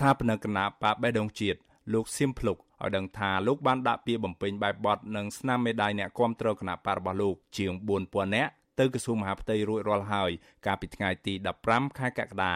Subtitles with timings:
[0.00, 1.58] ថាបនិកគណៈបកបេះដូងជាតិ
[1.92, 7.72] លោកសៀមភ្លុកឲ្យដឹងថាលោកបានដាក់ពាក្យបំពេញបែបបទនិងស្នាមមេដាយអ្នកគាំទ្រគណៈបករបស់លោកជាង
[8.04, 10.30] 4000នាក់ទៅក្រសួងមហាផ្ទៃរួចរាល់ហើយ
[10.66, 11.34] កាលពីថ្ងៃទី
[11.66, 12.54] 15ខែកក្កដា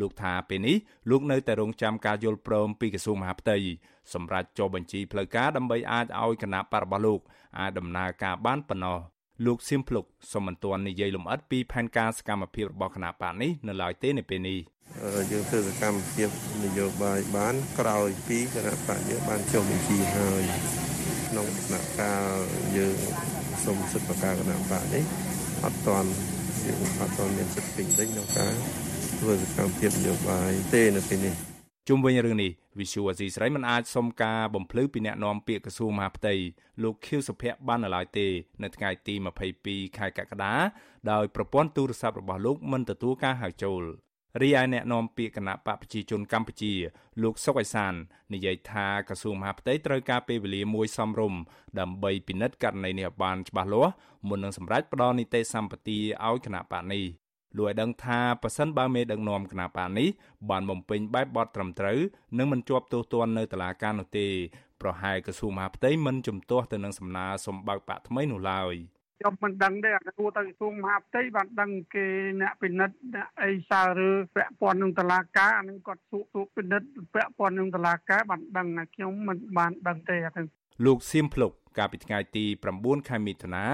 [0.00, 0.76] លោកថាពេលនេះ
[1.10, 3.56] លោកនៅតែរងចាំការយល់ព្រមពីក្រសួងមហាផ្ទៃ
[4.12, 7.20] សម្រាប់ចុះបញ្ជីផ្លូវការដើម្បីអាចឲ្យគណៈបករបស់លោក
[7.58, 8.98] អាចដំណើរការបានប៉ុណ្ណោះ
[9.46, 14.58] លោកសៀមភ្លុកសូមមិនទាន់និយាយលម្អិតពីផែនការសកម្មភាពរបស់គណៈបកនេះនៅឡើយទេនៅពេលនេះ
[15.30, 16.28] យើងធ្វើសកម្មភាព
[16.64, 20.42] នយោបាយបានក្រោយពីគណៈបកយើងបានចុះបញ្ជីហើយ
[21.28, 22.36] ក្នុងដំណាក់កាល
[22.76, 22.96] យើង
[23.64, 25.04] សូមសិទ្ធិបកាគណៈបកនេះ
[25.64, 26.08] អត់ទាន់
[26.66, 28.54] យើងអត់ទាន់មានសិទ្ធិពេញលេញក្នុងការ
[29.20, 31.51] ធ្វើសកម្មភាពនយោបាយទេនៅពេលនេះ
[31.88, 36.34] ជុំវិញរឿងនេះវិសុវអាស៊ីស្រីមិនអាចសុំការបំភ្លឺពីអ្នកនាំពាក្យក្រសួងមហាផ្ទៃ
[36.82, 38.26] លោកខៀវសុភ័ក្របាននៅឡើយទេ
[38.62, 39.14] នៅថ្ងៃទី
[39.56, 40.54] 22ខែកក្កដា
[41.10, 43.82] ដោយប្រព័ន្ធទូរស័ព្ទរបស់លោកមិនទទួលការហៅចូល
[44.42, 46.72] រីឯអ្នកនាំពាក្យគណៈបកប្រជាជនកម្ពុជា
[47.22, 47.94] លោកសុកអេសាន
[48.34, 51.40] និយាយថាក្រសួងមហាផ្ទៃត្រូវការពេលវេលាមួយសមរម្យ
[51.80, 53.92] ដើម្បីពិនិត្យករណីនេះឲ្យបានច្បាស់លាស់
[54.28, 57.04] មុននឹងសម្រេចផ្ដល់នីតិសម្បទាឲ្យគណៈបកនេះ
[57.56, 60.08] លោកឲ្យដឹងថាប៉ះសិនបើមេដឹកនាំគណៈបកនេះ
[60.50, 61.98] បានបំពេញបែបបទត្រឹមត្រូវ
[62.38, 64.26] និងមិនជាប់ទោសទណ្ឌនៅតុលាការនោះទេ
[64.82, 68.76] ប្រហែលក្រសួងមហាផ្ទៃមិនជំទាស់ទៅនឹងសំណើសម្បើកបកថ្មីនោះឡើយ។
[69.22, 72.06] ខ្ញុំមិនដឹងទេអាគួរទៅក្រសួងមហាផ្ទៃបានដឹងគេ
[72.40, 80.46] អ្នកពិនិត្យអ្នកអីសារឬពាក់ព័ន្ធនឹងតឡាការអានឹងគាត់សួរសួរពិនិត្យពាក់ព័ន្ធនឹងតឡាការបានដឹងខ្ញុំមិនបានដឹងទេអាហ្នឹង
[80.86, 82.44] លោកសៀមភ្លុក កាលពីថ្ងៃទី
[82.76, 83.64] 9ខែមិថុនា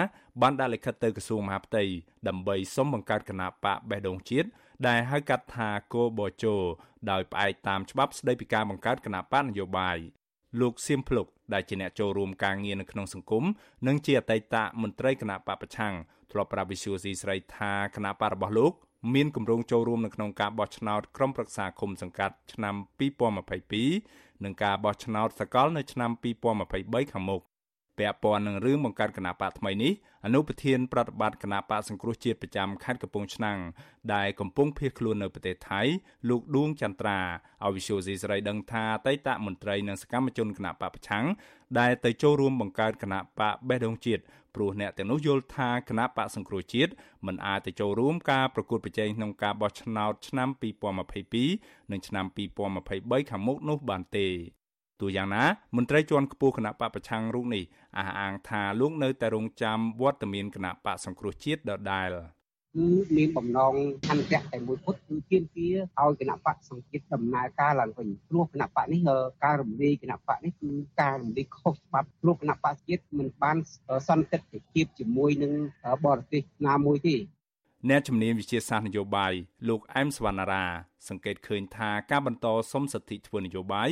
[0.40, 1.84] បានដាក់លិខិតទៅក្រសួងមហាផ្ទៃ
[2.28, 4.48] ដើម្បីសុំបង្កើតគណៈបកបេះដូងជាតិ
[4.88, 6.54] ដែលហៅកាត់ថាគោបជោ
[7.10, 9.98] ដោយផ្អែកតាមច្បាប់ស្តីពីការបង្កើតគណៈបកនយោបាយ
[10.60, 13.44] លោកសៀមភ្លុកដែលជាអ្នកចូលរួមការងារនៅក្នុងសង្គម
[13.86, 15.94] និងជាអតីតមន្ត្រីគណៈបពប្រឆាំង
[16.30, 18.72] ធ្លាប់ប្រាប់វិសុយស៊ីស្រីថាគណៈបករបស់លោក
[19.14, 22.74] មានគម្រោងចូលរួមនៅក្នុងការបោះឆ្នោតក្រុមប្រឹក្សាគុំសង្កាត់ឆ្នាំ
[23.58, 26.10] 2022និងការបោះឆ្នោតសកលនៅឆ្នាំ
[26.62, 27.42] 2023ខាងមុខ
[27.98, 29.92] ពាក់ព័ន្ធនឹងរឿងបង្កើតគណៈបកថ្មីនេះ
[30.24, 33.58] អនុប្រធានប្រតិបត្តិគណៈបកសង្គ្រោះជាតិប្រចាំខេត្តកំពង់ឆ្នាំង
[34.14, 35.80] ដែលកំពុងភៀសខ្លួននៅប្រទេសថៃ
[36.28, 37.18] លោកឌួងចន្ទ្រា
[37.64, 41.24] ឲ្យវិសុយស៊ីស្រីដឹងថាអតីតមន្ត្រីនិងសកម្មជនគណៈបកប្រឆាំង
[41.78, 44.22] ដែលទៅចូលរួមបង្កើតគណៈបកបេះដូងជាតិ
[44.54, 46.92] ព្រោះអ្នកទាំងនោះយល់ថាគណៈបកសង្គ្រោះជាតិ
[47.26, 50.48] មិនអាចទៅចូលរួមការប្រកួតប្រជែងក្នុងការបោះឆ្នោតឆ្នាំ
[51.20, 54.28] 2022និងឆ្នាំ2023ខាងមុខនោះបានទេ
[55.00, 55.44] ទោះយ៉ាងណា
[55.76, 57.64] មន្ត្រីជាន់ខ្ពស់គណៈបកប្រឆាំងរូបនេះ
[57.98, 62.08] អះអាងថាលោកនៅតែរងចាំវត្តមានគណៈបកសង្គ្រោះជាតិដដែល
[62.76, 62.86] គឺ
[63.16, 63.74] មានបំណង
[64.06, 69.00] ខន្តិតែមួយពុតគឺទាមទារឲ្យគណៈបកសង្ជាតិដំណើរការឡើងវិញព្រោះគណៈបកនេះ
[69.44, 70.70] ការរំលាយគណៈបកនេះគឺ
[71.00, 73.56] ការរំលាយខុសច្បាប់ព្រោះគណៈបកជាតិមិនបាន
[74.08, 74.38] សន្តិ
[74.72, 75.52] ភាពជាមួយនឹង
[76.06, 77.16] បរទេសណាមួយទេ
[77.86, 79.32] អ្នកជំនាញវិជាសាស្ត្រនយោបាយ
[79.68, 80.64] លោកអែមសវណ្ណារា
[81.08, 83.88] សង្កេតឃើញថាការបន្តសុំសិទ្ធិធ្វើនយោបាយ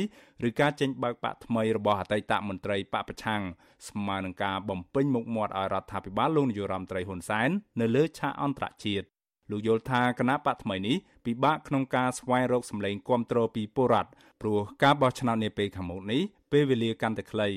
[0.47, 3.41] ឬការចេញបើកបកថ្មីរបស់អតីតមន្ត្រីបកប្រឆាំង
[3.87, 7.49] ស្មើនឹងការបំពេញមុខមាត់ឲ្យរដ្ឋាភិបាលលោកនាយរដ្ឋមន្ត្រីហ៊ុនសែន
[7.81, 9.05] នៅលើឆាកអន្តរជាតិ
[9.51, 14.09] លោកយល់ថាគណៈបកថ្មីនេះពិបាកក្នុងការស្វែងរកសម្លេងគាំទ្រពីពលរដ្ឋ
[14.41, 16.21] ព្រោះការបោះឆ្នោតនាពេលខាងមុខនេះ
[16.51, 17.49] ពេលវេលាកាន់តែខ្លី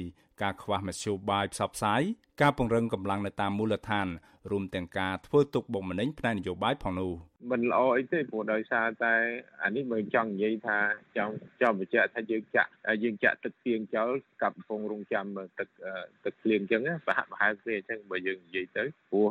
[0.43, 2.03] ការខ្វះមធ្យោបាយផ្សព្វផ្សាយ
[2.43, 4.06] ការពង្រឹងកម្លាំងនៅតាមមូលដ្ឋាន
[4.51, 7.12] រួមទាំងការធ្វើទុកបុកម្នេញផ្នែកនយោបាយផងនោះ
[7.51, 9.15] មិនល្អអីទេព្រោះដោយសារតែ
[9.62, 10.79] អានេះមិនចង់និយាយថា
[11.17, 12.71] ចង់ចង់បញ្ជាក់ថាយើងចាក់
[13.05, 14.11] យើងចាក់ទឹកទៀងចោល
[14.43, 15.27] កំពុងរងចាំ
[15.59, 15.69] ទឹក
[16.25, 19.27] ទឹកភ្លៀងអញ្ចឹងប្រហាក់ប្រហែលទេអញ្ចឹងបើយើងនិយាយទៅព្រោះ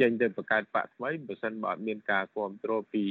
[0.00, 3.04] ចេញទៅបង្កើតបកថ្មីបើសិនបើអត់មានការគ្រប់គ្រងពី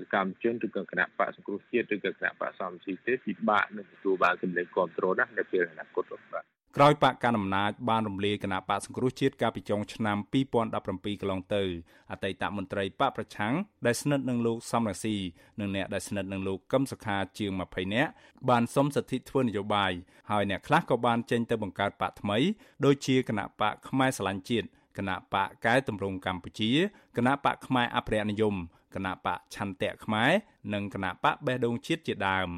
[0.00, 6.04] សកម្មជនឬក៏គណៈបកសង្គ្រោះជាតិឬក៏គណៈបកសំស៊ីទេពិបាកនឹងទទួលបានសម្លេងគ្រប់គ្រងណាស់នៅពេលអនាគត
[6.34, 11.62] បាទ ក្រោយបកកណ្ដាលអំណាចបានរំលាយគណៈបកសង្គ្រោះជាតិកាលពីចុងឆ្នាំ2017កន្លងទៅ
[12.10, 13.54] អតីតមន្ត្រីបកប្រឆាំង
[13.86, 15.16] ដែលស្និទ្ធនឹងលោកសំរងស៊ី
[15.60, 18.10] និងអ្នកដែលស្និទ្ធនឹងលោកកឹមសុខាជាង20នាក់
[18.48, 19.92] បានសុំសិទ្ធិធ្វើនយោបាយ
[20.30, 22.38] ហើយអ្នកខ្លះក៏បានចេញទៅបង្កើតបកថ្មី
[22.84, 24.66] ដូចជាគណៈបកផ្នែកស្រឡាញ់ជាតិ
[24.98, 26.70] គណៈបកកែតម្រង់កម្ពុជា
[27.16, 28.54] គណៈបកផ្នែកអភិរក្សនិយម
[28.94, 30.30] គណៈបកឆន្ទៈខ្មែរ
[30.74, 32.48] និងគណៈបកបេះដូងជាតិជាដើម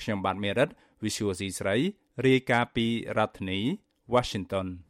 [0.00, 0.68] ខ្ញុំបាទមេរិត
[1.02, 1.76] Visual C ស្រី
[2.22, 3.60] រាយការណ៍ពីរដ្ឋធានី
[4.14, 4.66] Washington